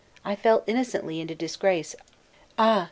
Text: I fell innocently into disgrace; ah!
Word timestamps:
I 0.25 0.35
fell 0.35 0.63
innocently 0.65 1.21
into 1.21 1.35
disgrace; 1.35 1.95
ah! 2.57 2.79